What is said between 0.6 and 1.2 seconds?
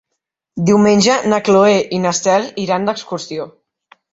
Diumenge